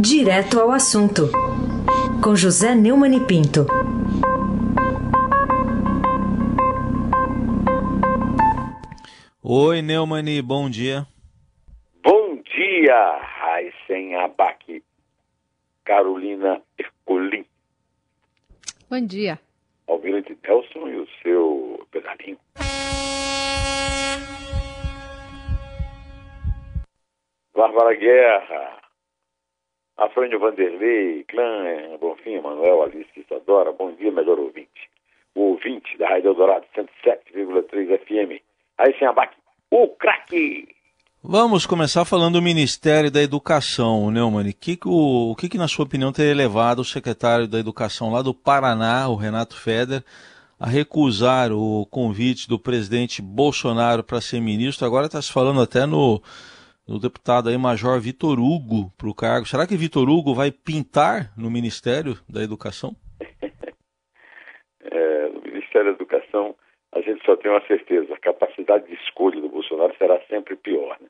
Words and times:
Direto 0.00 0.60
ao 0.60 0.70
assunto, 0.70 1.22
com 2.22 2.36
José 2.36 2.72
Neumann 2.72 3.16
e 3.16 3.26
Pinto. 3.26 3.66
Oi, 9.42 9.82
Neumani, 9.82 10.40
bom 10.40 10.70
dia. 10.70 11.04
Bom 12.00 12.36
dia, 12.36 13.18
Raíssen 13.20 14.14
Abac, 14.14 14.84
Carolina 15.84 16.62
Ercolim. 16.78 17.44
Bom 18.88 19.04
dia. 19.04 19.40
Almirante 19.88 20.38
Nelson 20.46 20.88
e 20.90 20.96
o 21.00 21.08
seu 21.24 21.86
pedalinho. 21.90 22.38
Bárbara 27.52 27.96
Guerra, 27.96 28.87
Afrânio 29.98 30.38
Vanderlei, 30.38 31.24
Clã, 31.24 31.98
Bonfim, 32.00 32.40
Manuel, 32.40 32.84
Alice 32.84 33.10
Isadora, 33.16 33.72
bom 33.72 33.90
dia, 33.92 34.12
melhor 34.12 34.38
ouvinte. 34.38 34.88
O 35.34 35.50
ouvinte 35.50 35.98
da 35.98 36.08
Rádio 36.08 36.28
Eldorado 36.28 36.64
107,3 36.76 37.98
FM. 37.98 38.40
Aí 38.78 38.96
sem 38.96 39.08
abaque, 39.08 39.36
o 39.72 39.88
craque! 39.88 40.68
Vamos 41.20 41.66
começar 41.66 42.04
falando 42.04 42.34
do 42.34 42.42
Ministério 42.42 43.10
da 43.10 43.20
Educação, 43.20 44.08
Neumann. 44.12 44.52
Que 44.52 44.78
o, 44.84 45.32
o 45.32 45.34
que, 45.34 45.48
que, 45.48 45.58
na 45.58 45.66
sua 45.66 45.84
opinião, 45.84 46.12
teria 46.12 46.34
levado 46.34 46.78
o 46.78 46.84
secretário 46.84 47.48
da 47.48 47.58
Educação 47.58 48.12
lá 48.12 48.22
do 48.22 48.32
Paraná, 48.32 49.08
o 49.08 49.16
Renato 49.16 49.56
Feder, 49.56 50.04
a 50.60 50.68
recusar 50.68 51.50
o 51.50 51.84
convite 51.86 52.48
do 52.48 52.56
presidente 52.56 53.20
Bolsonaro 53.20 54.04
para 54.04 54.20
ser 54.20 54.40
ministro? 54.40 54.86
Agora 54.86 55.06
está 55.06 55.20
se 55.20 55.32
falando 55.32 55.60
até 55.60 55.86
no, 55.86 56.22
no 56.88 56.98
deputado 56.98 57.50
aí, 57.50 57.58
Major 57.58 58.00
Vitor 58.00 58.40
Hugo, 58.40 58.90
para 58.96 59.08
o 59.08 59.14
cargo. 59.14 59.46
Será 59.46 59.66
que 59.66 59.76
Vitor 59.76 60.08
Hugo 60.08 60.34
vai 60.34 60.50
pintar 60.50 61.30
no 61.36 61.50
Ministério 61.50 62.14
da 62.26 62.42
Educação? 62.42 62.96
é, 64.80 65.28
no 65.28 65.42
Ministério 65.42 65.92
da 65.92 65.96
Educação 65.96 66.56
a 66.92 67.02
gente 67.02 67.22
só 67.26 67.36
tem 67.36 67.50
uma 67.50 67.64
certeza, 67.66 68.14
a 68.14 68.18
capacidade 68.18 68.86
de 68.86 68.94
escolha 68.94 69.40
do 69.40 69.50
Bolsonaro 69.50 69.94
será 69.98 70.18
sempre 70.22 70.56
pior. 70.56 70.96
Né? 71.00 71.08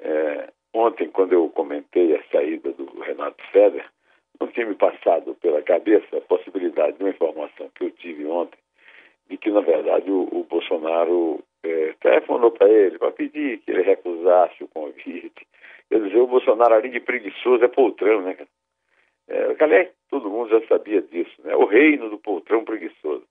É, 0.00 0.52
ontem, 0.74 1.08
quando 1.08 1.32
eu 1.32 1.48
comentei 1.48 2.14
a 2.14 2.22
saída 2.30 2.70
do 2.72 3.00
Renato 3.00 3.42
Feder, 3.50 3.86
não 4.38 4.48
tinha 4.48 4.66
me 4.66 4.74
passado 4.74 5.34
pela 5.36 5.62
cabeça 5.62 6.18
a 6.18 6.20
possibilidade 6.20 6.98
de 6.98 7.02
uma 7.02 7.10
informação 7.10 7.70
que 7.74 7.84
eu 7.84 7.90
tive 7.92 8.26
ontem, 8.26 8.58
de 9.30 9.38
que, 9.38 9.50
na 9.50 9.60
verdade, 9.60 10.10
o, 10.10 10.28
o 10.30 10.44
Bolsonaro 10.44 11.42
é, 11.64 11.94
telefonou 12.00 12.50
para 12.50 12.68
ele 12.68 12.98
para 12.98 13.10
pedir 13.10 13.58
que 13.58 13.70
ele 13.70 13.82
recusasse 13.82 14.62
o 14.62 14.68
convite. 14.68 15.46
Quer 15.88 16.00
dizer, 16.02 16.18
o 16.18 16.26
Bolsonaro, 16.26 16.74
além 16.74 16.90
de 16.90 17.00
preguiçoso, 17.00 17.64
é 17.64 17.68
poltrão, 17.68 18.22
né? 18.22 18.36
É, 19.28 19.56
aliás, 19.58 19.88
todo 20.10 20.30
mundo 20.30 20.50
já 20.50 20.66
sabia 20.66 21.00
disso, 21.02 21.34
né? 21.42 21.54
O 21.56 21.64
reino 21.64 22.10
do 22.10 22.18
poltrão 22.18 22.64
preguiçoso. 22.64 23.24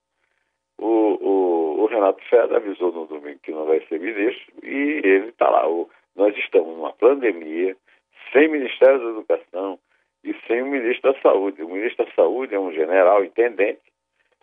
O, 0.78 0.88
o, 0.88 1.84
o 1.84 1.86
Renato 1.86 2.24
Feda 2.30 2.58
avisou 2.58 2.92
no 2.92 3.06
domingo 3.06 3.40
que 3.44 3.52
não 3.52 3.66
vai 3.66 3.80
ser 3.88 4.00
ministro 4.00 4.54
e 4.64 5.02
ele 5.04 5.30
está 5.30 5.50
lá. 5.50 5.68
O, 5.70 5.90
nós 6.16 6.36
estamos 6.38 6.76
numa 6.76 6.94
pandemia, 6.94 7.76
sem 8.32 8.48
Ministério 8.48 9.00
da 9.00 9.10
Educação 9.10 9.80
e 10.24 10.34
sem 10.48 10.62
o 10.62 10.68
ministro 10.68 11.14
da 11.14 11.22
Saúde. 11.22 11.62
O 11.62 11.70
ministro 11.70 12.06
da 12.06 12.12
Saúde 12.14 12.56
é 12.56 12.60
um 12.60 12.72
general 12.72 13.24
intendente, 13.24 13.82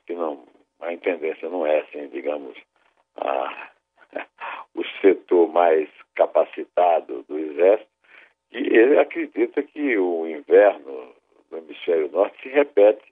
que 0.06 0.14
não, 0.14 0.44
a 0.80 0.92
intendência 0.92 1.48
não 1.48 1.66
é 1.66 1.80
assim, 1.80 2.08
digamos, 2.08 2.56
a, 3.16 3.70
o 4.74 4.84
setor 5.00 5.48
mais 5.48 5.88
capacitado 6.14 7.24
do 7.28 7.38
Exército, 7.38 7.90
e 8.52 8.58
ele 8.58 8.98
acredita 8.98 9.62
que 9.62 9.96
o 9.96 10.26
inverno 10.26 11.14
do 11.50 11.58
hemisfério 11.58 12.10
norte 12.10 12.42
se 12.42 12.48
repete 12.48 13.02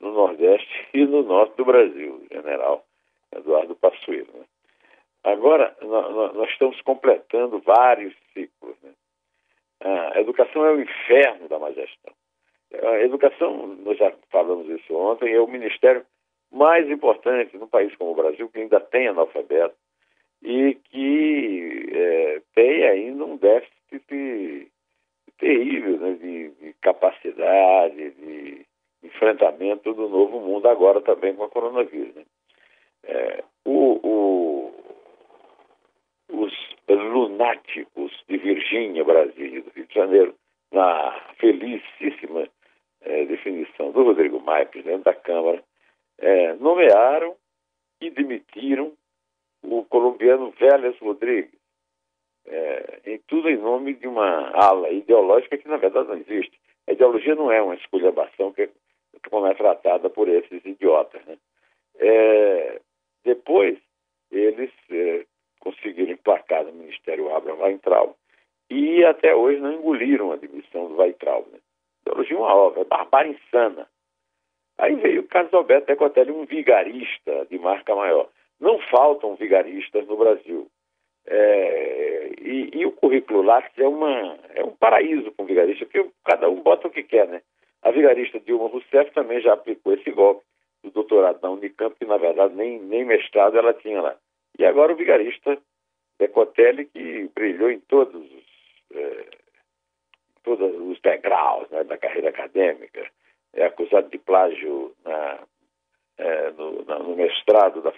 no 0.00 0.12
Nordeste 0.12 0.88
e 0.94 1.04
no 1.04 1.22
Norte 1.22 1.56
do 1.56 1.64
Brasil, 1.64 2.26
general 2.30 2.84
Eduardo 3.32 3.76
Passueiro. 3.76 4.28
Né? 4.34 4.44
Agora, 5.22 5.76
nós 5.82 6.48
estamos 6.50 6.80
completando 6.82 7.60
vários 7.60 8.14
ciclos. 8.32 8.76
Né? 8.82 8.90
A 10.14 10.20
educação 10.20 10.64
é 10.64 10.72
o 10.72 10.80
inferno 10.80 11.48
da 11.48 11.58
má 11.58 11.70
gestão. 11.72 12.12
A 12.72 13.00
educação, 13.00 13.66
nós 13.84 13.98
já 13.98 14.12
falamos 14.30 14.68
isso 14.68 14.94
ontem, 14.94 15.32
é 15.32 15.40
o 15.40 15.46
ministério 15.46 16.04
mais 16.50 16.88
importante 16.88 17.56
num 17.56 17.66
país 17.66 17.94
como 17.96 18.12
o 18.12 18.14
Brasil, 18.14 18.48
que 18.48 18.60
ainda 18.60 18.80
tem 18.80 19.08
analfabeto 19.08 19.74
e 20.42 20.74
que 20.74 21.90
é, 21.92 22.42
tem 22.54 22.84
ainda 22.84 23.24
um 23.24 23.36
déficit 23.36 24.70
terrível 25.38 25.98
né, 25.98 26.12
de, 26.12 26.50
de 26.50 26.74
capacidade, 26.80 28.10
de 28.10 28.66
enfrentamento 29.02 29.92
do 29.94 30.08
novo 30.08 30.40
mundo 30.40 30.68
agora 30.68 31.00
também 31.00 31.34
com 31.34 31.44
a 31.44 31.48
coronavírus. 31.48 32.14
Né? 32.14 32.24
É, 33.04 33.44
o, 33.64 34.00
o, 34.02 34.74
os 36.28 36.52
lunáticos 36.88 38.12
de 38.28 38.36
Virgínia, 38.36 39.04
Brasília 39.04 39.58
e 39.58 39.62
do 39.62 39.70
Rio 39.70 39.86
de 39.86 39.94
Janeiro, 39.94 40.34
na 40.70 41.12
felicíssima 41.38 42.48
é, 43.02 43.24
definição 43.24 43.90
do 43.90 44.04
Rodrigo 44.04 44.40
Maia, 44.40 44.66
presidente 44.66 45.04
da 45.04 45.14
Câmara, 45.14 45.62
é, 46.18 46.54
nomearam 46.54 47.34
e 48.00 48.10
demitiram 48.10 48.92
o 49.62 49.84
colombiano 49.84 50.52
Vélez 50.58 50.98
Rodrigues, 50.98 51.58
é, 52.46 53.00
em 53.06 53.18
tudo 53.26 53.48
em 53.48 53.56
nome 53.56 53.94
de 53.94 54.06
uma 54.06 54.50
ala 54.50 54.90
ideológica 54.90 55.58
que 55.58 55.68
na 55.68 55.76
verdade 55.76 56.08
não 56.08 56.16
existe. 56.16 56.58
A 56.88 56.92
ideologia 56.92 57.34
não 57.34 57.52
é 57.52 57.60
uma 57.62 57.74
escolhabação 57.74 58.52
que 58.52 58.70
como 59.28 59.46
é 59.46 59.54
tratada 59.54 60.08
por 60.08 60.28
esses 60.28 60.64
idiotas. 60.64 61.24
Né? 61.26 61.36
É, 61.98 62.80
depois, 63.24 63.78
eles 64.30 64.70
é, 64.90 65.26
conseguiram 65.60 66.12
emplacar 66.12 66.64
no 66.64 66.72
Ministério 66.72 67.34
Abraham 67.34 67.62
Weintraub 67.62 68.14
e 68.70 69.04
até 69.04 69.34
hoje 69.34 69.60
não 69.60 69.72
engoliram 69.72 70.32
a 70.32 70.36
demissão 70.36 70.88
do 70.88 70.96
Weintraub. 70.96 71.46
Né? 71.52 71.58
Ideologia 72.02 72.38
uma 72.38 72.54
obra, 72.54 72.80
é 72.80 72.84
barbárie 72.84 73.32
insana. 73.32 73.88
Aí 74.78 74.94
veio 74.94 75.20
o 75.20 75.28
Carlos 75.28 75.52
Alberto 75.52 75.88
Decotelli, 75.88 76.30
um 76.30 76.46
vigarista 76.46 77.46
de 77.50 77.58
marca 77.58 77.94
maior. 77.94 78.30
Não 78.60 78.78
faltam 78.90 79.36
vigaristas 79.36 80.06
no 80.06 80.16
Brasil. 80.16 80.68
É, 81.26 82.30
e, 82.40 82.70
e, 82.74 82.86
o 82.86 82.92
currículo 82.92 83.42
Lattes 83.42 83.78
é, 83.78 83.86
uma, 83.86 84.38
é 84.54 84.64
um 84.64 84.72
paraíso 84.72 85.32
com 85.32 85.44
vigarista, 85.44 85.84
porque 85.86 86.10
cada 86.24 86.48
um 86.48 86.60
bota 86.62 86.88
o 86.88 86.90
que 86.90 87.02
quer, 87.02 87.28
né? 87.28 87.42
A 87.82 87.90
vigarista 87.90 88.40
Dilma 88.40 88.68
Rousseff 88.68 89.10
também 89.12 89.40
já 89.40 89.54
aplicou 89.54 89.94
esse 89.94 90.10
golpe 90.10 90.44
do 90.82 90.90
doutorado 90.90 91.38
na 91.42 91.50
Unicamp, 91.50 91.94
que 91.96 92.04
na 92.04 92.16
verdade 92.16 92.54
nem, 92.54 92.78
nem 92.80 93.04
mestrado 93.04 93.56
ela 93.56 93.72
tinha 93.74 94.00
lá. 94.00 94.16
E 94.58 94.64
agora 94.64 94.92
o 94.92 94.96
vigarista 94.96 95.56
Decotelli, 96.18 96.84
que 96.86 97.30
brilhou 97.34 97.70
em 97.70 97.80
todos 97.80 98.22
os, 98.22 98.96
é, 98.96 99.24
todos 100.42 100.74
os 100.90 101.00
degraus 101.00 101.68
né, 101.70 101.84
da 101.84 101.96
carreira 101.96 102.28
acadêmica, 102.28 103.10
é 103.54 103.64
acusado 103.64 104.10
de 104.10 104.18
plágio 104.18 104.94
na, 105.04 105.38
é, 106.18 106.50
no, 106.50 106.84
na, 106.84 106.98
no, 106.98 107.16
mestrado 107.16 107.80
da 107.80 107.92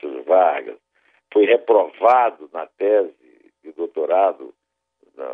Getúlio 0.00 0.22
Vargas, 0.24 0.76
foi 1.32 1.44
reprovado 1.44 2.48
na 2.52 2.66
tese 2.66 3.14
de 3.62 3.72
doutorado 3.72 4.54
na, 5.16 5.26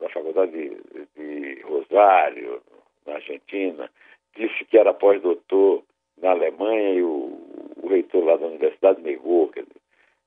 na 0.00 0.08
Faculdade 0.10 0.52
de, 0.52 1.06
de 1.16 1.60
Rosário, 1.62 2.60
na 3.06 3.14
Argentina, 3.14 3.90
disse 4.36 4.64
que 4.64 4.76
era 4.76 4.92
pós-doutor 4.92 5.82
na 6.20 6.30
Alemanha 6.30 6.94
e 6.94 7.02
o, 7.02 7.38
o, 7.82 7.88
reitor 7.88 8.24
lá 8.24 8.36
da 8.36 8.46
universidade 8.46 9.00
negou. 9.00 9.50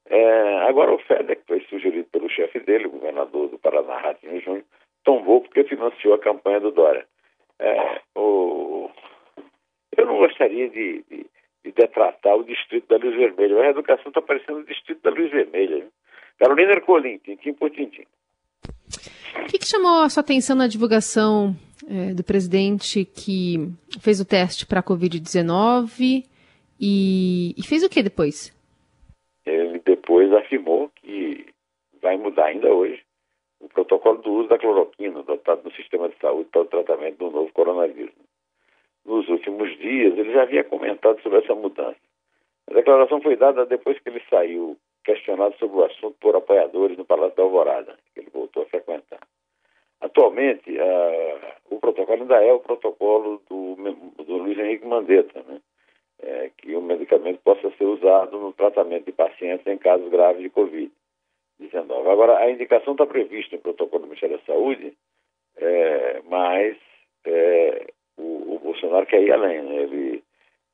É, 0.07 0.57
agora 0.59 0.93
o 0.93 0.99
FEDER, 0.99 1.37
que 1.37 1.47
foi 1.47 1.61
sugerido 1.69 2.07
pelo 2.11 2.29
chefe 2.29 2.59
dele, 2.61 2.87
o 2.87 2.91
governador 2.91 3.49
do 3.49 3.59
Paraná, 3.59 3.97
Ratinho 3.97 4.41
Júnior, 4.41 4.63
tombou 5.03 5.41
porque 5.41 5.63
financiou 5.65 6.13
a 6.13 6.19
campanha 6.19 6.59
do 6.59 6.71
Dória. 6.71 7.05
É, 7.59 8.01
o, 8.15 8.89
eu 9.97 10.05
não 10.05 10.17
gostaria 10.17 10.69
de, 10.69 11.03
de, 11.03 11.20
de, 11.71 11.81
detratar 11.81 12.35
o 12.35 12.43
distrito 12.43 12.87
da 12.87 12.97
Luz 12.97 13.15
Vermelha, 13.15 13.61
a 13.61 13.69
educação 13.69 14.09
está 14.09 14.21
parecendo 14.21 14.59
o 14.59 14.65
distrito 14.65 15.01
da 15.01 15.09
Luz 15.09 15.31
Vermelha. 15.31 15.87
Carolina 16.37 16.71
Ercolim, 16.73 17.17
tintim 17.19 17.53
por 17.53 17.69
tintim. 17.69 18.05
O 19.43 19.45
que, 19.45 19.59
que 19.59 19.67
chamou 19.67 20.01
a 20.03 20.09
sua 20.09 20.21
atenção 20.21 20.55
na 20.55 20.67
divulgação 20.67 21.55
é, 21.89 22.13
do 22.13 22.23
presidente 22.23 23.05
que 23.05 23.57
fez 24.01 24.19
o 24.19 24.25
teste 24.25 24.65
para 24.65 24.79
a 24.79 24.83
Covid-19 24.83 26.25
e, 26.79 27.53
e, 27.57 27.63
fez 27.63 27.83
o 27.83 27.89
que 27.89 28.03
depois? 28.03 28.51
Ele 29.45 29.79
depois 29.79 30.31
afirmou 30.33 30.89
que 30.95 31.45
vai 32.01 32.17
mudar 32.17 32.45
ainda 32.45 32.73
hoje 32.73 33.01
o 33.59 33.69
protocolo 33.69 34.17
do 34.21 34.31
uso 34.33 34.49
da 34.49 34.57
cloroquina 34.57 35.19
adotado 35.19 35.61
no 35.63 35.71
sistema 35.73 36.09
de 36.09 36.17
saúde 36.17 36.49
para 36.51 36.61
o 36.61 36.65
tratamento 36.65 37.17
do 37.17 37.31
novo 37.31 37.51
coronavírus. 37.53 38.13
Nos 39.05 39.27
últimos 39.29 39.77
dias, 39.79 40.17
ele 40.17 40.31
já 40.31 40.43
havia 40.43 40.63
comentado 40.63 41.21
sobre 41.21 41.39
essa 41.39 41.55
mudança. 41.55 41.97
A 42.69 42.73
declaração 42.73 43.21
foi 43.21 43.35
dada 43.35 43.65
depois 43.65 43.99
que 43.99 44.09
ele 44.09 44.21
saiu 44.29 44.77
questionado 45.03 45.55
sobre 45.57 45.77
o 45.77 45.83
assunto 45.83 46.15
por 46.19 46.35
apoiadores 46.35 46.97
no 46.97 47.05
Palácio 47.05 47.35
da 47.35 47.43
Alvorada, 47.43 47.97
que 48.13 48.19
ele 48.19 48.29
voltou 48.29 48.63
a 48.63 48.67
frequentar. 48.67 49.19
Atualmente, 49.99 50.71
uh, 50.71 51.53
o 51.69 51.79
protocolo 51.79 52.21
ainda 52.21 52.43
é 52.43 52.51
o 52.53 52.59
protocolo 52.59 53.41
do, 53.49 53.75
do 54.23 54.37
Luiz 54.37 54.57
Henrique 54.57 54.85
Mandetta, 54.85 55.43
né? 55.43 55.59
É, 56.23 56.51
que 56.55 56.75
o 56.75 56.81
medicamento 56.81 57.39
possa 57.43 57.71
ser 57.71 57.85
usado 57.85 58.37
no 58.37 58.53
tratamento 58.53 59.05
de 59.05 59.11
pacientes 59.11 59.65
em 59.65 59.77
casos 59.77 60.07
graves 60.09 60.43
de 60.43 60.51
Covid-19. 60.51 60.91
Agora, 62.11 62.37
a 62.37 62.51
indicação 62.51 62.93
está 62.93 63.07
prevista 63.07 63.55
no 63.55 63.61
protocolo 63.63 64.03
do 64.03 64.07
Ministério 64.07 64.37
da 64.37 64.43
Saúde, 64.43 64.95
é, 65.57 66.21
mas 66.29 66.77
é, 67.25 67.87
Bolsonaro 68.71 69.05
quer 69.05 69.21
ir 69.21 69.31
além, 69.31 69.61
né? 69.61 69.75
ele, 69.83 70.23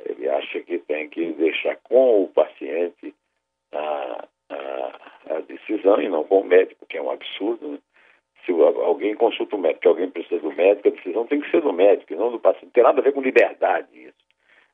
ele 0.05 0.29
acha 0.29 0.59
que 0.61 0.77
tem 0.79 1.09
que 1.09 1.33
deixar 1.33 1.75
com 1.77 2.23
o 2.23 2.27
paciente 2.27 3.13
a, 3.71 4.27
a, 4.49 5.35
a 5.35 5.39
decisão 5.41 6.01
e 6.01 6.07
não 6.07 6.23
com 6.23 6.41
o 6.41 6.45
médico, 6.45 6.85
que 6.85 6.97
é 6.97 7.01
um 7.01 7.11
absurdo, 7.11 7.67
né? 7.67 7.79
se 8.45 8.51
alguém 8.51 9.13
consulta 9.15 9.55
o 9.55 9.59
médico, 9.59 9.89
alguém 9.89 10.09
precisa 10.09 10.39
do 10.39 10.53
médico, 10.53 10.87
a 10.87 10.91
decisão 10.91 11.27
tem 11.27 11.41
que 11.41 11.51
ser 11.51 11.61
do 11.61 11.73
médico, 11.73 12.15
não 12.15 12.31
do 12.31 12.39
paciente. 12.39 12.65
Não 12.65 12.71
tem 12.71 12.83
nada 12.83 13.01
a 13.01 13.03
ver 13.03 13.11
com 13.11 13.21
liberdade 13.21 13.87
isso. 13.93 14.15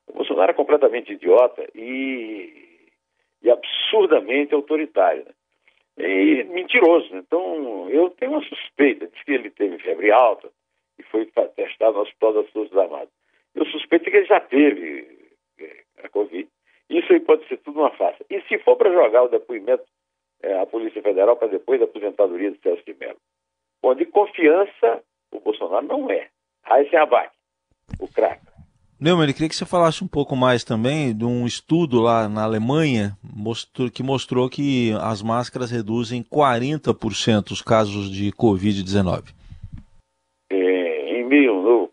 O 0.06 0.12
Bolsonaro 0.12 0.52
é 0.52 0.54
completamente 0.54 1.12
idiota 1.12 1.66
e, 1.74 2.88
e 3.42 3.50
absurdamente 3.50 4.54
autoritário. 4.54 5.24
Né? 5.24 5.34
E 6.08 6.44
mentiroso. 6.44 7.16
Então, 7.16 7.88
eu 7.90 8.10
tenho 8.10 8.32
uma 8.32 8.44
suspeita 8.44 9.08
de 9.08 9.24
que 9.24 9.32
ele 9.32 9.50
teve 9.50 9.78
febre 9.78 10.12
alta 10.12 10.48
e 10.98 11.02
foi 11.04 11.26
testado 11.56 11.94
no 11.94 12.02
Hospital 12.02 12.34
das 12.34 12.50
Forças 12.50 12.76
Armadas. 12.76 13.08
Eu 13.54 13.64
suspeito 13.66 14.10
que 14.10 14.16
ele 14.16 14.26
já 14.26 14.40
teve 14.40 15.06
é, 15.58 15.84
a 16.02 16.08
Covid. 16.08 16.48
Isso 16.90 17.12
aí 17.12 17.20
pode 17.20 17.46
ser 17.48 17.58
tudo 17.58 17.80
uma 17.80 17.90
farsa. 17.90 18.24
E 18.28 18.40
se 18.42 18.58
for 18.58 18.76
para 18.76 18.92
jogar 18.92 19.22
o 19.22 19.28
depoimento 19.28 19.84
é, 20.42 20.58
à 20.58 20.66
Polícia 20.66 21.00
Federal 21.02 21.36
para 21.36 21.48
depois 21.48 21.78
da 21.78 21.86
aposentadoria 21.86 22.50
de 22.50 22.58
Celso 22.58 22.84
de 22.84 22.94
Mello? 22.94 23.18
Bom, 23.82 23.94
de 23.94 24.04
confiança, 24.06 25.02
o 25.32 25.40
Bolsonaro 25.40 25.86
não 25.86 26.10
é. 26.10 26.28
Raíssen 26.62 26.98
Abac, 26.98 27.30
o 28.00 28.08
craque. 28.08 28.54
Neumann, 29.00 29.28
eu 29.28 29.34
queria 29.34 29.48
que 29.48 29.56
você 29.56 29.66
falasse 29.66 30.02
um 30.02 30.08
pouco 30.08 30.34
mais 30.34 30.64
também 30.64 31.14
de 31.14 31.24
um 31.24 31.44
estudo 31.46 32.00
lá 32.00 32.28
na 32.28 32.44
Alemanha 32.44 33.12
que 33.92 34.02
mostrou 34.02 34.48
que 34.48 34.92
as 35.02 35.20
máscaras 35.20 35.70
reduzem 35.70 36.22
40% 36.22 37.50
os 37.50 37.60
casos 37.60 38.10
de 38.10 38.32
Covid-19. 38.32 39.34
É, 40.50 41.18
em 41.18 41.24
meio 41.24 41.52
ao 41.52 41.62
novo 41.62 41.92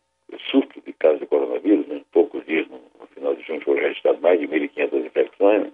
surto 0.50 0.81
de 0.81 0.94
casos 0.94 1.19
de 1.19 1.25
coronavírus, 1.25 1.86
em 1.88 1.95
né, 1.95 2.01
poucos 2.12 2.45
dias, 2.45 2.68
no, 2.69 2.77
no, 2.77 3.07
final 3.13 3.36
de 3.36 3.44
junho, 3.44 3.62
foram 3.62 3.81
registradas 3.81 4.20
mais 4.31 4.39
de 4.39 4.48
1.500 4.48 5.06
infecções. 5.06 5.74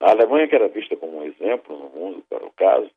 A 0.00 0.10
Alemanha, 0.10 0.46
que 0.46 0.54
era 0.54 0.68
vista 0.68 0.96
como 0.96 1.18
um 1.18 1.24
exemplo 1.24 1.76
no 1.76 1.88
mundo 1.90 2.24
para 2.28 2.44
o 2.46 2.52
caso, 2.52 2.90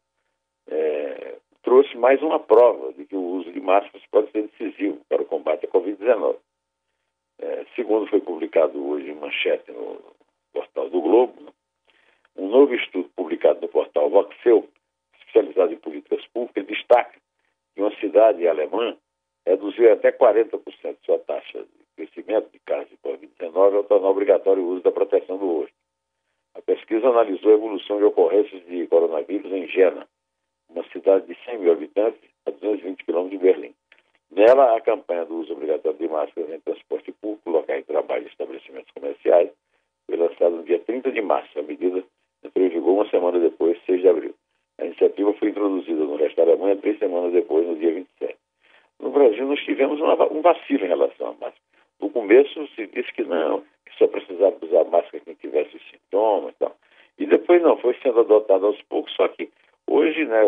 é, 0.68 1.36
trouxe 1.63 1.98
mais 1.98 2.22
uma 2.22 2.40
prova 2.40 2.94
de 2.94 3.06
que 3.06 3.16
o 3.16 3.22
uso 3.22 3.52
de 3.52 3.60
máscaras 3.60 4.06
pode 4.12 4.31
ser 4.31 4.44
decisivo 4.44 5.02
para 5.10 5.22
o 5.22 5.25
combate 5.25 5.66
à 5.66 5.69
Covid-19. 5.69 6.38
É, 7.40 7.66
segundo 7.75 8.08
foi 8.08 8.22
publicado 8.22 8.88
hoje 8.88 9.10
em 9.10 9.16
manchete 9.16 9.72
no 9.72 10.00
portal 10.54 10.90
do 10.90 11.02
Globo, 11.02 11.42
né, 11.42 11.52
um 12.36 12.48
novo 12.48 12.75
estudo 12.75 13.10
publicado 13.16 13.62
no 13.62 13.68
portal 13.68 14.10
Voxel, 14.10 14.68
especializado 15.18 15.74
em 15.74 15.78
políticas 15.78 16.24
públicas, 16.28 16.68
destaca 16.68 17.19
que 17.74 17.81
uma 17.81 17.96
cidade 17.96 18.48
alemã 18.48 18.96
reduziu 19.46 19.92
até 19.92 20.12
40% 20.12 20.62
sua 21.04 21.18
taxa 21.19 21.63
de 21.63 21.86
crescimento 21.96 22.52
de 22.52 22.60
casos 22.60 22.90
de 22.90 22.98
Covid-19 23.81 23.83
ao 23.83 23.83
tornar 23.83 24.10
obrigatório 24.10 24.63
o 24.63 24.68
uso 24.68 24.83
da 24.83 24.92
proteção 24.92 25.38
do 25.38 25.48
rosto. 25.48 25.74
A 26.56 26.62
pesquisa 26.62 27.07
analisou 27.07 27.51
a 27.51 27.56
evolução 27.56 27.98
de 27.98 28.04
ocorrências 28.04 28.63
de 28.66 28.88
coronavírus 28.88 29.51
em 29.51 29.68
Jena, 29.68 30.07
uma 30.69 30.83
cidade 30.89 31.25
de 31.28 31.38
100 31.45 31.60
mil 31.60 31.72
habitantes, 31.72 32.22
a 32.45 32.51
220 32.51 33.04
quilômetros 33.04 33.39
de 33.39 33.45
Berlim. 33.45 33.74
Nela, 34.31 34.78
a 34.78 34.81
campanha 34.81 35.25
do 35.25 35.38
uso 35.38 35.54
obrigatório 35.54 35.98
de 35.98 36.07
máscaras 36.07 36.50
em 36.50 36.60
transporte 36.60 37.12
público, 37.13 37.50
locais 37.50 37.81
de 37.81 37.88
trabalho 37.88 38.24
e 38.24 38.28
estabelecimentos 38.28 38.92
comerciais 38.94 39.50
foi 40.06 40.18
lançada 40.18 40.50
no 40.51 40.63
dia 40.63 40.80
30 40.80 41.12
de 41.12 41.22
março. 41.22 41.57
A 41.60 41.63
medida 41.63 42.04
entrou 42.44 42.66
em 42.66 42.69
vigor 42.69 42.94
uma 42.94 43.10
semana 43.10 43.39
depois, 43.39 43.77
6 43.86 44.01
de 44.01 44.07
abril. 44.07 44.36
A 44.80 44.86
iniciativa 44.86 45.34
foi 45.34 45.50
introduzida 45.50 46.04
no 46.04 46.16
resto 46.16 46.38
da 46.38 46.44
Alemanha 46.44 46.77
três 46.77 46.98
semanas 46.98 47.34
depois, 47.34 47.68
no 47.68 47.75
dia 47.75 47.94
27. 47.94 48.38
No 49.00 49.12
Brasil, 49.12 49.45
nós 49.45 49.60
tivemos 49.62 50.00
uma, 50.00 50.31
um 50.31 50.42
vacilo 50.42 50.86
em 50.86 50.88
relação 50.88 51.27
à 51.27 51.31
máscara. 51.31 51.72
No 52.00 52.10
começo, 52.10 52.68
se 52.75 52.88
disse 52.88 53.13
que 53.13 53.24
não, 53.24 53.63
só 54.01 54.07
precisava 54.07 54.57
usar 54.62 54.86
máscara 54.86 55.24
quem 55.24 55.36
tivesse 55.36 55.80
sintomas 55.92 56.53
e 56.53 56.57
tal. 56.59 56.75
E 57.19 57.25
depois 57.25 57.62
não, 57.62 57.77
foi 57.77 57.95
sendo 58.01 58.21
adotado 58.21 58.65
aos 58.65 58.81
poucos, 58.83 59.13
só 59.13 59.27
que 59.27 59.51
Hoje, 59.88 60.24
né, 60.25 60.39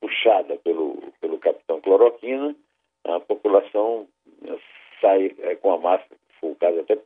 puxada 0.00 0.56
pelo, 0.64 1.02
pelo 1.20 1.38
capitão 1.38 1.82
Cloroquina, 1.82 2.56
a 3.04 3.20
população 3.20 4.08
né, 4.40 4.58
sai 5.02 5.34
é, 5.40 5.54
com 5.56 5.74
a 5.74 5.78
máscara, 5.78 6.18
for 6.40 6.52
o 6.52 6.56
caso, 6.56 6.80
até 6.80 6.98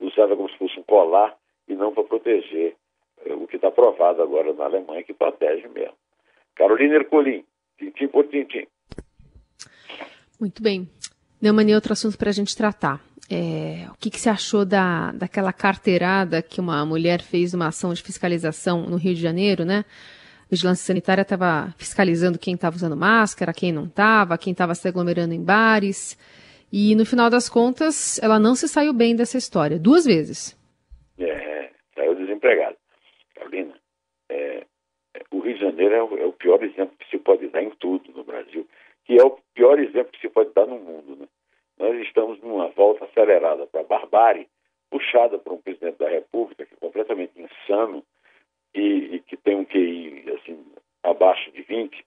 usada 0.00 0.34
como 0.34 0.48
se 0.48 0.56
fosse 0.56 0.80
um 0.80 0.82
colar 0.84 1.36
e 1.68 1.74
não 1.74 1.92
para 1.92 2.04
proteger, 2.04 2.74
é, 3.26 3.34
o 3.34 3.46
que 3.46 3.56
está 3.56 3.70
provado 3.70 4.22
agora 4.22 4.54
na 4.54 4.64
Alemanha, 4.64 5.02
que 5.02 5.12
protege 5.12 5.68
mesmo. 5.68 5.94
Carolina 6.54 6.94
Ercolim, 6.94 7.44
tintim 7.78 8.08
por 8.08 8.26
tintim. 8.28 8.66
Muito 10.40 10.62
bem. 10.62 10.88
Neumann, 11.42 11.74
outro 11.74 11.92
assunto 11.92 12.16
para 12.16 12.30
a 12.30 12.32
gente 12.32 12.56
tratar. 12.56 13.02
É, 13.30 13.86
o 13.90 13.96
que, 13.98 14.10
que 14.10 14.20
você 14.20 14.28
achou 14.28 14.64
da, 14.64 15.12
daquela 15.12 15.52
carteirada 15.52 16.42
que 16.42 16.60
uma 16.60 16.84
mulher 16.84 17.22
fez 17.22 17.52
numa 17.52 17.68
ação 17.68 17.92
de 17.94 18.02
fiscalização 18.02 18.82
no 18.82 18.96
Rio 18.96 19.14
de 19.14 19.20
Janeiro, 19.20 19.64
né? 19.64 19.84
vigilância 20.50 20.86
sanitária 20.86 21.22
estava 21.22 21.74
fiscalizando 21.76 22.38
quem 22.38 22.54
estava 22.54 22.76
usando 22.76 22.96
máscara, 22.96 23.52
quem 23.52 23.72
não 23.72 23.84
estava, 23.84 24.38
quem 24.38 24.52
estava 24.52 24.74
se 24.74 24.86
aglomerando 24.86 25.34
em 25.34 25.42
bares. 25.42 26.16
E 26.72 26.94
no 26.94 27.04
final 27.04 27.28
das 27.28 27.48
contas, 27.48 28.22
ela 28.22 28.38
não 28.38 28.54
se 28.54 28.68
saiu 28.68 28.92
bem 28.92 29.14
dessa 29.16 29.38
história, 29.38 29.78
duas 29.78 30.04
vezes. 30.04 30.58
É, 31.18 31.70
saiu 31.94 32.14
desempregada. 32.14 32.76
Carolina, 33.34 33.74
é, 34.28 34.64
o 35.30 35.40
Rio 35.40 35.54
de 35.54 35.60
Janeiro 35.60 35.94
é 35.94 36.02
o, 36.02 36.18
é 36.18 36.26
o, 36.26 36.32
pior 36.32 36.62
exemplo 36.62 36.96
que 36.98 37.08
se 37.10 37.18
pode 37.18 37.48
dar 37.48 37.62
em 37.62 37.70
tudo 37.70 38.12
no 38.12 38.24
Brasil, 38.24 38.66
que 39.04 39.18
é 39.18 39.24
o 39.24 39.38
pior 39.54 39.78
exemplo 39.78 40.12
que 40.12 40.20
se 40.20 40.28
pode 40.28 40.52
dar 40.54 40.66
no 40.66 40.78
mundo. 40.78 41.16
Né? 41.16 41.26
Nós 41.78 41.96
estamos 42.00 42.40
numa 42.40 42.68
volta 42.68 43.04
acelerada 43.04 43.66
para 43.66 43.80
a 43.80 43.84
barbárie, 43.84 44.48
puxada 44.90 45.38
por 45.38 45.54
um 45.54 45.58
presidente 45.58 45.98
da 45.98 46.08
República 46.08 46.64
que 46.64 46.74
é 46.74 46.78
completamente 46.78 47.32
insano, 47.40 48.04
e, 48.74 49.16
e 49.16 49.20
que 49.20 49.36
tem 49.36 49.56
um 49.56 49.64
QI 49.64 50.24
assim, 50.34 50.64
abaixo 51.02 51.50
de 51.52 51.62
20, 51.62 52.04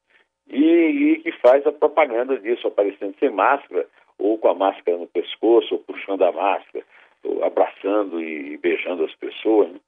e, 0.50 0.64
e, 0.64 1.20
que 1.22 1.32
faz 1.34 1.66
a 1.66 1.72
propaganda 1.72 2.38
disso, 2.38 2.68
aparecendo 2.68 3.16
sem 3.20 3.30
máscara, 3.30 3.88
ou 4.18 4.38
com 4.38 4.50
a 4.50 4.54
máscara 4.54 4.98
no 4.98 5.08
pescoço, 5.08 5.76
ou 5.76 5.80
puxando 5.82 6.24
a 6.24 6.32
máscara, 6.32 6.86
ou 7.24 7.44
abraçando 7.44 8.22
e 8.22 8.58
beijando 8.58 9.04
as 9.04 9.14
pessoas. 9.16 9.72
Né? 9.72 9.80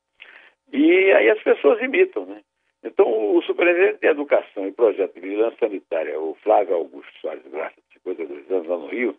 E 0.72 1.12
aí 1.14 1.30
as 1.30 1.42
pessoas 1.42 1.82
imitam, 1.82 2.26
né? 2.26 2.42
Então, 2.84 3.36
o 3.36 3.42
superintendente 3.42 4.00
de 4.00 4.08
Educação 4.08 4.66
e 4.66 4.72
Projeto 4.72 5.14
de 5.14 5.20
Vigilância 5.20 5.60
Sanitária, 5.60 6.18
o 6.20 6.36
Flávio 6.36 6.76
Augusto 6.76 7.12
Soares 7.20 7.44
Graça, 7.52 7.76
de 7.76 7.94
52 7.96 8.52
anos 8.52 8.68
lá 8.68 8.78
no 8.78 8.88
Rio, 8.88 9.16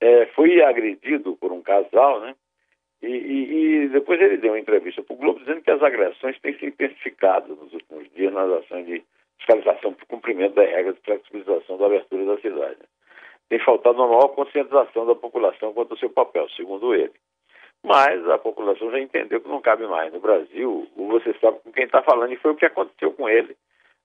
é, 0.00 0.26
foi 0.26 0.62
agredido 0.62 1.36
por 1.36 1.52
um 1.52 1.62
casal, 1.62 2.20
né? 2.20 2.34
E, 3.00 3.06
e, 3.06 3.84
e, 3.84 3.88
depois 3.88 4.20
ele 4.20 4.38
deu 4.38 4.52
uma 4.52 4.58
entrevista 4.58 5.02
para 5.02 5.14
o 5.14 5.18
Globo 5.18 5.38
dizendo 5.38 5.62
que 5.62 5.70
as 5.70 5.82
agressões 5.82 6.38
têm 6.40 6.58
se 6.58 6.66
intensificado 6.66 7.54
nos 7.54 7.72
últimos 7.72 8.10
dias 8.12 8.32
nas 8.32 8.50
ações 8.50 8.86
de 8.86 9.04
fiscalização 9.38 9.92
por 9.94 10.06
cumprimento 10.06 10.54
das 10.54 10.68
regras 10.68 10.96
de 10.96 11.02
flexibilização 11.02 11.78
da 11.78 11.86
abertura 11.86 12.24
da 12.24 12.40
cidade. 12.40 12.78
Tem 13.48 13.58
faltado 13.60 13.98
uma 13.98 14.08
maior 14.08 14.28
conscientização 14.28 15.06
da 15.06 15.14
população 15.14 15.72
quanto 15.72 15.92
ao 15.92 15.98
seu 15.98 16.10
papel, 16.10 16.48
segundo 16.50 16.92
ele. 16.92 17.12
Mas 17.84 18.28
a 18.28 18.36
população 18.36 18.90
já 18.90 18.98
entendeu 18.98 19.40
que 19.40 19.48
não 19.48 19.60
cabe 19.60 19.86
mais. 19.86 20.12
No 20.12 20.20
Brasil, 20.20 20.88
você 20.96 21.32
sabe 21.40 21.60
com 21.60 21.72
quem 21.72 21.84
está 21.84 22.02
falando, 22.02 22.32
e 22.32 22.36
foi 22.36 22.50
o 22.50 22.56
que 22.56 22.66
aconteceu 22.66 23.12
com 23.12 23.28
ele 23.28 23.56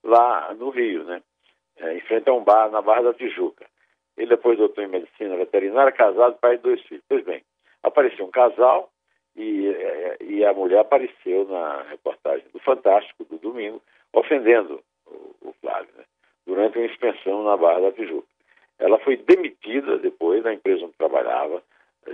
lá 0.04 0.54
no 0.54 0.70
Rio, 0.70 1.04
né? 1.04 1.22
É, 1.78 1.98
em 1.98 2.02
frente 2.02 2.30
a 2.30 2.34
um 2.34 2.44
bar, 2.44 2.70
na 2.70 2.82
Barra 2.82 3.02
da 3.02 3.14
Tijuca. 3.16 3.66
Ele 4.18 4.28
depois 4.28 4.58
doutor 4.58 4.84
em 4.84 4.88
medicina 4.88 5.36
veterinária, 5.36 5.92
casado, 5.92 6.38
pai 6.40 6.58
de 6.58 6.64
dois 6.64 6.82
filhos. 6.84 7.04
Pois 7.08 7.24
bem, 7.24 7.44
apareceu 7.82 8.26
um 8.26 8.32
casal 8.32 8.90
e, 9.36 9.70
é, 9.70 10.18
e 10.22 10.46
a 10.46 10.54
mulher 10.54 10.80
apareceu 10.80 11.46
na 11.46 11.84
reportagem 11.84 12.46
do 12.54 12.60
Fantástico 12.60 13.26
do 13.26 13.38
domingo, 13.38 13.82
ofendendo 14.14 14.82
o, 15.08 15.50
o 15.50 15.54
Flávio, 15.62 15.90
né? 15.98 16.04
durante 16.46 16.78
uma 16.78 16.86
inspeção 16.86 17.44
na 17.44 17.58
Barra 17.58 17.82
da 17.82 17.92
Tijuca. 17.92 18.28
Ela 18.80 19.00
foi 19.00 19.18
demitida 19.18 19.98
depois 19.98 20.44
da 20.44 20.54
empresa 20.54 20.86
onde 20.86 20.94
trabalhava, 20.94 21.64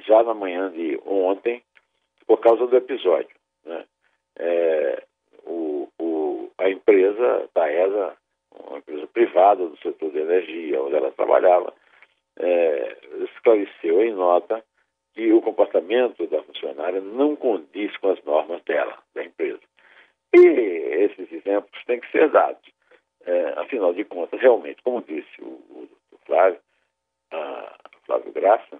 já 0.05 0.23
na 0.23 0.33
manhã 0.33 0.71
de 0.71 0.99
ontem, 1.05 1.63
por 2.27 2.39
causa 2.39 2.67
do 2.67 2.77
episódio. 2.77 3.35
Né? 3.65 3.85
É, 4.37 5.03
o, 5.45 5.89
o, 5.99 6.51
a 6.57 6.69
empresa, 6.69 7.49
Taesa, 7.53 8.15
uma 8.51 8.77
empresa 8.77 9.07
privada 9.07 9.67
do 9.67 9.77
setor 9.77 10.11
de 10.11 10.19
energia, 10.19 10.81
onde 10.81 10.95
ela 10.95 11.11
trabalhava, 11.11 11.73
é, 12.39 12.97
esclareceu 13.23 14.03
em 14.03 14.13
nota 14.13 14.63
que 15.13 15.31
o 15.31 15.41
comportamento 15.41 16.25
da 16.27 16.41
funcionária 16.43 17.01
não 17.01 17.35
condiz 17.35 17.95
com 17.97 18.09
as 18.09 18.23
normas 18.23 18.63
dela, 18.63 18.97
da 19.13 19.23
empresa. 19.23 19.59
E 20.33 20.39
esses 20.39 21.31
exemplos 21.31 21.83
têm 21.85 21.99
que 21.99 22.11
ser 22.11 22.29
dados. 22.29 22.61
É, 23.25 23.59
afinal 23.59 23.93
de 23.93 24.05
contas, 24.05 24.39
realmente, 24.39 24.81
como 24.81 25.01
disse 25.01 25.41
o, 25.41 25.47
o, 25.47 25.89
o 26.11 26.17
Flávio, 26.25 26.59
a, 27.31 27.75
Flávio 28.05 28.31
graça, 28.31 28.79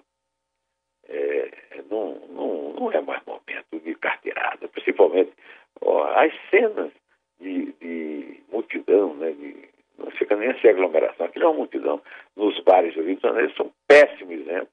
é, 1.08 1.52
não, 1.90 2.16
não, 2.30 2.74
não 2.74 2.92
é 2.92 3.02
mais 3.02 3.24
momento 3.26 3.80
de 3.84 3.96
carteirada, 3.96 4.68
principalmente 4.70 5.34
ó, 5.82 6.04
as 6.06 6.32
cenas 6.50 6.92
de, 7.40 7.74
de 7.74 8.44
multidão, 8.52 9.14
né, 9.16 9.32
de, 9.32 9.69
não 10.00 10.12
chega 10.12 10.36
nem 10.36 10.50
a 10.50 10.60
ser 10.60 10.70
aglomeração, 10.70 11.26
aquilo 11.26 11.46
é 11.46 11.48
uma 11.48 11.58
multidão 11.58 12.02
nos 12.36 12.60
bares 12.64 12.94
do 12.94 13.04
Rio 13.04 13.16
de 13.16 13.22
Janeiro, 13.22 13.54
são 13.56 13.72
péssimo 13.88 14.32
exemplo. 14.32 14.70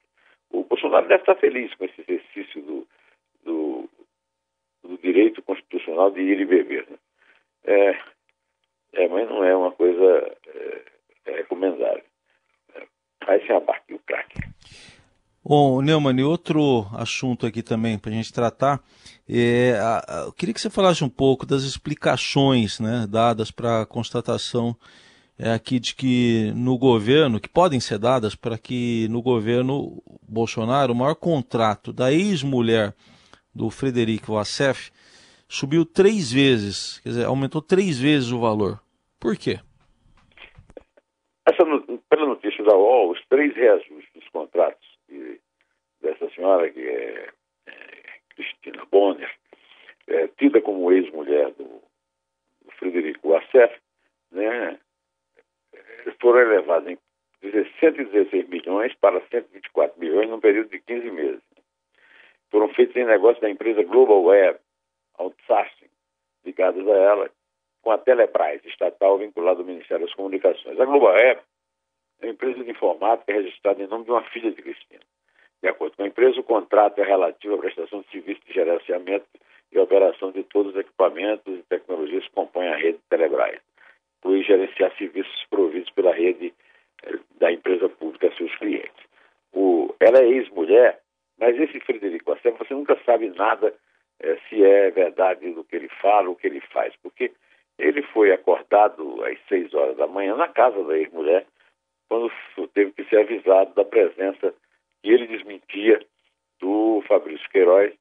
O 0.50 0.64
Bolsonaro 0.64 1.08
deve 1.08 1.22
estar 1.22 1.34
feliz 1.36 1.74
com 1.74 1.84
esse 1.84 2.00
exercício 2.00 2.62
do, 2.62 2.86
do, 3.44 3.90
do 4.82 4.98
direito 4.98 5.42
constitucional 5.42 6.10
de 6.10 6.20
ir 6.20 6.40
e 6.40 6.44
beber. 6.44 6.86
Né? 6.88 6.96
É, 7.64 7.90
é, 8.92 9.08
mas 9.08 9.28
não 9.28 9.44
é 9.44 9.54
uma 9.56 9.72
coisa 9.72 10.36
é, 10.46 10.82
é 11.26 11.36
recomendável. 11.36 12.04
É, 12.74 12.86
aí 13.26 13.44
se 13.44 13.52
abarque 13.52 13.94
o 13.94 13.98
craque. 13.98 14.40
Bom, 15.48 15.80
Neumann, 15.80 16.24
outro 16.24 16.86
assunto 16.92 17.46
aqui 17.46 17.62
também 17.62 17.96
para 17.96 18.10
a 18.10 18.14
gente 18.14 18.32
tratar, 18.32 18.80
é, 19.28 19.78
a, 19.78 19.98
a, 19.98 20.24
eu 20.26 20.32
queria 20.32 20.52
que 20.52 20.60
você 20.60 20.68
falasse 20.68 21.04
um 21.04 21.08
pouco 21.08 21.46
das 21.46 21.62
explicações 21.62 22.80
né, 22.80 23.06
dadas 23.08 23.52
para 23.52 23.82
a 23.82 23.86
constatação 23.86 24.76
é, 25.38 25.52
aqui 25.52 25.78
de 25.78 25.94
que 25.94 26.52
no 26.54 26.78
governo, 26.78 27.40
que 27.40 27.48
podem 27.48 27.80
ser 27.80 27.98
dadas 27.98 28.34
para 28.34 28.56
que 28.56 29.06
no 29.10 29.22
governo 29.22 30.02
Bolsonaro, 30.28 30.92
o 30.92 30.96
maior 30.96 31.14
contrato 31.14 31.92
da 31.92 32.12
ex-mulher 32.12 32.94
do 33.54 33.70
Frederico 33.70 34.32
Wassef 34.34 34.90
subiu 35.48 35.84
três 35.84 36.32
vezes, 36.32 37.00
quer 37.00 37.10
dizer, 37.10 37.24
aumentou 37.24 37.62
três 37.62 37.98
vezes 37.98 38.30
o 38.32 38.40
valor. 38.40 38.80
Por 39.20 39.36
quê? 39.36 39.58
Essa, 41.46 41.64
pela 42.10 42.26
notícia 42.26 42.64
da 42.64 42.76
UOL, 42.76 43.12
os 43.12 43.24
três 43.28 43.54
reajustes 43.54 44.12
dos 44.14 44.28
contratos 44.30 44.86
de, 45.08 45.40
dessa 46.02 46.28
senhora, 46.30 46.68
que 46.70 46.80
é, 46.80 47.30
é 47.66 47.74
Cristina 48.30 48.84
Bonner, 48.90 49.30
é, 50.08 50.28
tida 50.38 50.60
como 50.60 50.90
ex-mulher 50.90 51.52
do, 51.52 51.64
do, 52.64 52.70
Frederico 52.78 53.28
Wassef, 53.28 53.74
né, 54.32 54.78
foram 56.26 56.40
elevados 56.40 56.88
em 56.90 56.98
116 57.78 58.48
milhões 58.48 58.92
para 58.96 59.20
124 59.30 60.00
milhões 60.00 60.28
num 60.28 60.40
período 60.40 60.70
de 60.70 60.80
15 60.80 61.08
meses. 61.12 61.42
Foram 62.50 62.68
feitos 62.70 62.96
em 62.96 63.04
negócio 63.04 63.40
da 63.40 63.48
empresa 63.48 63.84
Global 63.84 64.24
Web 64.24 64.58
Outsourcing, 65.18 65.88
ligados 66.44 66.84
a 66.88 66.96
ela, 66.96 67.30
com 67.80 67.92
a 67.92 67.98
Telebrás, 67.98 68.60
estatal 68.64 69.18
vinculada 69.18 69.60
ao 69.60 69.64
Ministério 69.66 70.04
das 70.04 70.14
Comunicações. 70.16 70.80
A 70.80 70.84
Global 70.84 71.14
Web 71.14 71.40
é 72.22 72.26
uma 72.26 72.32
empresa 72.32 72.64
de 72.64 72.70
informática 72.72 73.32
registrada 73.32 73.80
em 73.80 73.86
nome 73.86 74.04
de 74.04 74.10
uma 74.10 74.24
filha 74.30 74.50
de 74.50 74.60
Cristina. 74.60 75.02
De 75.62 75.68
acordo 75.68 75.96
com 75.96 76.02
a 76.02 76.08
empresa, 76.08 76.40
o 76.40 76.42
contrato 76.42 76.98
é 77.00 77.04
relativo 77.04 77.54
à 77.54 77.58
prestação 77.58 78.00
de 78.00 78.10
serviço 78.10 78.40
de 78.44 78.52
gerenciamento 78.52 79.26
e 79.70 79.78
operação 79.78 80.32
de 80.32 80.42
todos 80.42 80.74
os 80.74 80.80
equipamentos 80.80 81.56
e 81.56 81.62
tecnologias 81.68 82.24
que 82.24 82.34
compõem 82.34 82.68
a 82.68 82.76
rede 82.76 82.98
Telebrás, 83.08 83.60
por 84.20 84.36
gerenciar 84.42 84.92
serviços 84.96 85.46
providos 85.48 85.88
pela 85.90 86.12
rede 86.12 86.52
eh, 87.04 87.18
da 87.38 87.52
empresa 87.52 87.88
pública 87.88 88.28
a 88.28 88.36
seus 88.36 88.54
clientes. 88.56 89.06
O, 89.52 89.94
ela 90.00 90.18
é 90.18 90.28
ex-mulher, 90.28 91.00
mas 91.38 91.58
esse 91.58 91.78
Frederico 91.80 92.32
Assef, 92.32 92.58
você 92.58 92.74
nunca 92.74 92.98
sabe 93.04 93.25
nada 93.36 93.72
é, 94.20 94.36
se 94.48 94.62
é 94.64 94.90
verdade 94.90 95.50
do 95.52 95.64
que 95.64 95.76
ele 95.76 95.88
fala, 96.00 96.30
o 96.30 96.36
que 96.36 96.46
ele 96.46 96.60
faz, 96.72 96.94
porque 97.02 97.32
ele 97.78 98.02
foi 98.02 98.32
acordado 98.32 99.22
às 99.24 99.38
seis 99.48 99.72
horas 99.74 99.96
da 99.96 100.06
manhã 100.06 100.34
na 100.34 100.48
casa 100.48 100.82
da 100.84 100.96
ex-mulher, 100.96 101.46
quando 102.08 102.32
teve 102.72 102.92
que 102.92 103.04
ser 103.04 103.20
avisado 103.20 103.74
da 103.74 103.84
presença 103.84 104.54
que 105.02 105.10
ele 105.10 105.26
desmentia 105.26 106.00
do 106.60 107.02
Fabrício 107.06 107.48
Queiroz 107.50 107.92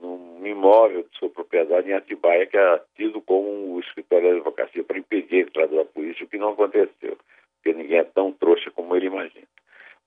num 0.00 0.44
imóvel 0.44 1.04
de 1.04 1.18
sua 1.18 1.30
propriedade 1.30 1.88
em 1.88 1.94
Atibaia, 1.94 2.46
que 2.46 2.56
é 2.56 2.80
tido 2.96 3.20
como 3.22 3.78
escritório 3.80 4.30
da 4.30 4.36
advocacia 4.36 4.82
para 4.82 4.98
impedir 4.98 5.36
a 5.36 5.48
entrada 5.48 5.76
da 5.76 5.84
polícia, 5.84 6.24
o 6.24 6.28
que 6.28 6.38
não 6.38 6.50
aconteceu, 6.50 7.16
porque 7.56 7.72
ninguém 7.72 7.98
é 7.98 8.04
tão 8.04 8.32
trouxa 8.32 8.70
como 8.72 8.96
ele 8.96 9.06
imagina. 9.06 9.46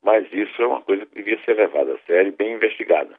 Mas 0.03 0.31
isso 0.31 0.61
é 0.61 0.67
uma 0.67 0.81
coisa 0.81 1.05
que 1.05 1.15
devia 1.15 1.39
ser 1.43 1.55
levada 1.55 1.93
a 1.93 1.99
sério 1.99 2.29
e 2.29 2.35
bem 2.35 2.53
investigada, 2.53 3.17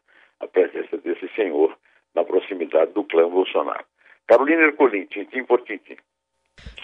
presença 0.59 0.97
desse 0.99 1.29
senhor 1.35 1.77
na 2.15 2.25
proximidade 2.25 2.93
do 2.93 3.05
clã 3.05 3.29
Bolsonaro. 3.29 3.85
Carolina 4.27 4.62
Ercolim, 4.62 5.07
tintim 5.07 5.45
por 5.45 5.62
tintim. 5.62 5.97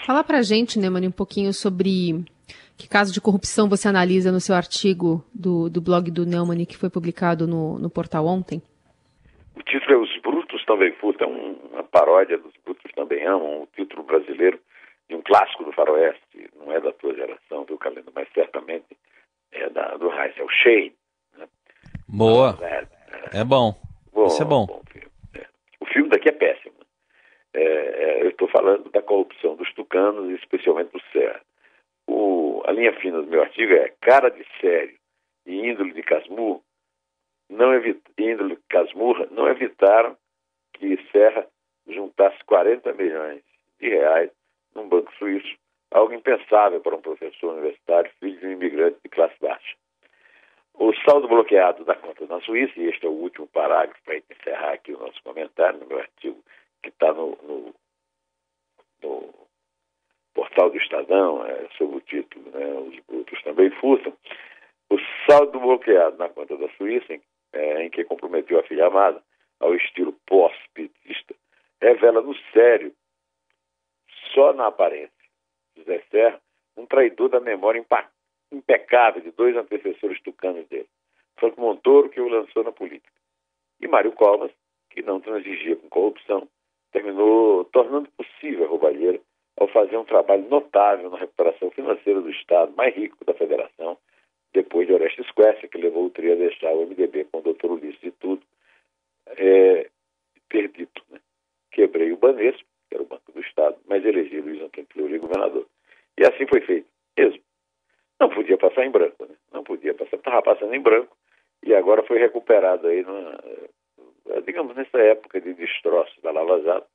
Fala 0.06 0.22
pra 0.22 0.42
gente, 0.42 0.78
Neumann, 0.78 1.08
um 1.08 1.12
pouquinho 1.12 1.52
sobre 1.52 2.24
que 2.78 2.88
caso 2.88 3.12
de 3.12 3.20
corrupção 3.20 3.68
você 3.68 3.88
analisa 3.88 4.30
no 4.30 4.40
seu 4.40 4.54
artigo 4.54 5.24
do, 5.34 5.68
do 5.68 5.80
blog 5.80 6.10
do 6.10 6.24
Neumann 6.24 6.64
que 6.64 6.76
foi 6.76 6.88
publicado 6.88 7.46
no, 7.46 7.78
no 7.78 7.90
portal 7.90 8.26
ontem. 8.26 8.62
O 9.56 9.62
título 9.62 9.92
é 9.92 9.96
Os 9.96 10.20
Brutos 10.22 10.64
Também 10.64 10.92
Furtam, 10.92 11.30
uma 11.72 11.82
paródia 11.82 12.38
dos 12.38 12.52
Brutos 12.64 12.90
Também 12.92 13.24
Amam, 13.26 13.62
um 13.62 13.66
título 13.74 14.04
brasileiro 14.04 14.58
de 15.08 15.16
um 15.16 15.22
clássico 15.22 15.64
do 15.64 15.72
faroeste, 15.72 16.48
não 16.56 16.72
é 16.72 16.80
da 16.80 16.92
tua 16.92 17.14
geração, 17.14 17.64
viu, 17.64 17.76
Calendo, 17.78 18.12
mas 18.14 18.28
certamente 18.32 18.96
é 19.52 19.68
da, 19.70 19.96
do 19.96 20.10
Heisel 20.10 20.48
Shane. 20.48 20.94
Né? 21.36 21.46
Boa, 22.08 22.58
é, 22.62 22.86
é, 23.32 23.44
bom, 23.44 23.74
bom, 24.12 24.26
isso 24.26 24.42
é 24.42 24.44
bom. 24.44 24.66
bom 24.66 24.82
é. 25.34 25.46
O 25.80 25.86
filme 25.86 26.08
daqui 26.08 26.28
é 26.28 26.32
péssimo. 26.32 26.74
É, 27.52 27.62
é, 27.62 28.22
eu 28.22 28.30
estou 28.30 28.48
falando 28.48 28.90
da 28.90 29.02
corrupção 29.02 29.54
dos 29.56 29.72
tucanos, 29.74 30.30
especialmente 30.40 30.92
do 30.92 31.00
Serra. 31.12 31.40
O, 32.06 32.62
a 32.66 32.72
linha 32.72 32.92
fina 33.00 33.22
do 33.22 33.28
meu 33.28 33.42
artigo 33.42 33.72
é 33.72 33.92
cara 34.00 34.28
de 34.28 34.44
sério 34.60 34.94
e 35.46 35.68
índole 35.68 35.92
de 35.92 36.02
Casmurro 36.02 36.62
não 37.48 37.72
índole 38.18 38.58
Casmurra 38.68 39.26
não 39.30 39.48
evitaram 39.48 40.16
que 40.74 40.98
Serra 41.12 41.46
juntasse 41.86 42.42
40 42.44 42.92
milhões 42.94 43.42
de 43.78 43.88
reais 43.88 44.30
num 44.74 44.88
banco 44.88 45.12
suíço, 45.16 45.56
algo 45.90 46.12
impensável 46.12 46.80
para 46.80 46.96
um 46.96 47.00
professor 47.00 47.52
universitário, 47.52 48.10
filho 48.18 48.38
de 48.40 48.46
um 48.46 48.52
imigrante 48.52 48.98
de 49.02 49.08
classe 49.08 49.34
baixa. 49.40 49.76
O 50.76 50.92
saldo 51.08 51.28
bloqueado 51.28 51.84
da 51.84 51.94
conta 51.94 52.26
na 52.26 52.40
Suíça, 52.40 52.72
e 52.76 52.88
este 52.88 53.06
é 53.06 53.08
o 53.08 53.12
último 53.12 53.46
parágrafo 53.46 54.02
para 54.04 54.16
encerrar 54.16 54.72
aqui 54.72 54.92
o 54.92 54.98
nosso 54.98 55.22
comentário 55.22 55.78
no 55.78 55.86
meu 55.86 56.00
artigo, 56.00 56.42
que 56.82 56.88
está 56.88 57.12
no, 57.12 57.38
no, 57.42 57.74
no, 59.02 59.34
portal 60.34 60.70
do 60.70 60.76
Estadão, 60.76 61.46
é, 61.46 61.68
sob 61.78 61.96
o 61.96 62.00
título 62.00 62.50
né, 62.50 62.74
Os 62.74 62.98
Brutos 63.06 63.40
Também 63.44 63.70
Furtam. 63.70 64.12
O 64.90 64.98
saldo 65.30 65.60
bloqueado 65.60 66.16
na 66.18 66.28
conta 66.28 66.56
da 66.56 66.68
Suíça, 66.70 67.14
em, 67.14 67.22
é, 67.52 67.84
em 67.84 67.90
que 67.90 68.04
comprometeu 68.04 68.58
a 68.58 68.64
filha 68.64 68.86
amada, 68.86 69.22
ao 69.60 69.74
estilo 69.76 70.12
pós-petista, 70.26 71.34
revela 71.80 72.20
no 72.20 72.34
sério, 72.52 72.92
só 74.34 74.52
na 74.52 74.66
aparência, 74.66 75.12
José 75.76 76.02
Serra, 76.10 76.40
um 76.76 76.84
traidor 76.84 77.28
da 77.28 77.38
memória 77.38 77.78
impecável 78.54 79.22
de 79.22 79.30
dois 79.30 79.56
antecessores 79.56 80.20
tucanos 80.22 80.66
dele. 80.68 80.88
Franco 81.38 81.60
Montoro, 81.60 82.08
que 82.08 82.20
o 82.20 82.28
lançou 82.28 82.62
na 82.62 82.72
política, 82.72 83.12
e 83.80 83.88
Mário 83.88 84.12
Covas, 84.12 84.52
que 84.90 85.02
não 85.02 85.20
transigia 85.20 85.76
com 85.76 85.88
corrupção, 85.88 86.48
terminou 86.92 87.64
tornando 87.66 88.08
possível 88.12 88.64
a 88.64 88.68
roubalheira 88.68 89.20
ao 89.56 89.68
fazer 89.68 89.96
um 89.96 90.04
trabalho 90.04 90.48
notável 90.48 91.10
na 91.10 91.18
recuperação 91.18 91.70
financeira 91.70 92.20
do 92.20 92.30
Estado 92.30 92.74
mais 92.76 92.94
rico 92.94 93.24
da 93.24 93.34
Federação, 93.34 93.98
depois 94.52 94.86
de 94.86 94.92
Orestes 94.92 95.30
Quercia, 95.32 95.68
que 95.68 95.78
levou 95.78 96.06
o 96.06 96.10
trio 96.10 96.32
a 96.32 96.36
deixar 96.36 96.72
o 96.72 96.86
MDB 96.86 97.24
com 97.24 97.38
o 97.38 97.42
doutor 97.42 97.72
Ulisses 97.72 98.02
e 98.02 98.10
tudo, 98.12 98.42
é, 99.26 99.90
ter 100.48 100.68
dito, 100.68 101.02
né? 101.10 101.20
quebrei 101.72 102.12
o 102.12 102.16
Banesco, 102.16 102.62
que 102.88 102.94
era 102.94 103.02
o 103.02 103.06
Banco 103.06 103.32
do 103.32 103.40
Estado, 103.40 103.76
mas 103.86 104.04
elegi 104.04 104.40
Luiz 104.40 104.62
Antônio 104.62 104.88
Fleury 104.92 105.18
governador. 105.18 105.66
E 106.16 106.24
assim 106.24 106.46
foi 106.46 106.60
feito, 106.60 106.86
mesmo. 107.18 107.42
Não 108.20 108.28
podia 108.28 108.56
passar 108.56 108.84
em 108.84 108.90
branco, 108.90 109.26
né? 109.26 109.34
não 109.52 109.64
podia 109.64 109.92
passar, 109.94 110.16
estava 110.16 110.42
passando 110.42 110.74
em 110.74 110.80
branco, 110.80 111.16
e 111.64 111.74
agora 111.74 112.04
foi 112.04 112.18
recuperado 112.18 112.86
aí, 112.86 113.02
numa, 113.02 113.36
digamos, 114.44 114.76
nessa 114.76 114.98
época 114.98 115.40
de 115.40 115.54
destroço 115.54 116.20
da 116.22 116.30
Lava 116.30 116.60
Jato, 116.62 116.86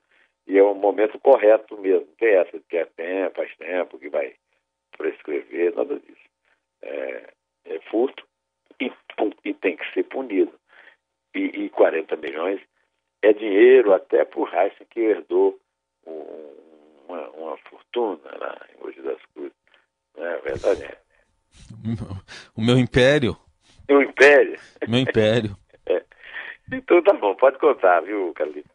e 0.48 0.58
é 0.58 0.64
o 0.64 0.74
momento 0.74 1.20
correto 1.20 1.78
mesmo. 1.78 2.08
Tem 2.18 2.36
essa 2.36 2.60
que 2.70 2.78
é 2.78 2.86
tempo, 2.86 3.36
faz 3.36 3.56
tempo, 3.58 4.00
que 4.00 4.10
vai 4.10 4.34
prescrever, 4.98 5.76
nada 5.76 6.00
disso. 6.00 6.30
É, 6.82 7.34
é 8.00 8.10
furto 8.10 8.24
e, 8.80 8.92
e, 9.50 9.54
tem 9.54 9.76
que 9.76 9.94
ser 9.94 10.04
punido. 10.04 10.54
E, 11.36 11.40
e 11.40 11.70
40 11.70 12.16
milhões 12.16 12.62
é 13.22 13.34
dinheiro 13.34 13.94
até 13.94 14.24
para 14.24 14.40
o 14.40 14.48
Heisen 14.48 14.88
que 14.90 15.00
herdou 15.00 15.60
um, 16.08 16.56
uma, 17.08 17.30
uma, 17.32 17.58
fortuna 17.58 18.38
lá 18.38 18.58
em 18.74 18.84
Mogi 18.84 19.02
das 19.02 19.20
Cruzes. 19.34 19.54
Não 20.18 20.26
é 20.26 20.38
verdade? 20.40 20.84
É. 20.84 20.98
O 22.56 22.62
meu 22.62 22.78
império. 22.78 23.36
Meu 23.88 24.02
império. 24.02 24.60
Meu 24.88 25.00
império. 25.00 25.58
é. 25.86 26.04
Então 26.72 27.02
tá 27.02 27.14
bom, 27.14 27.36
pode 27.36 27.58
contar, 27.58 28.02
viu, 28.02 28.34
Carlinhos? 28.34 28.68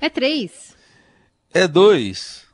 É 0.00 0.10
três. 0.10 0.76
É 1.54 1.66
dois. 1.66 2.42
É. 2.42 2.45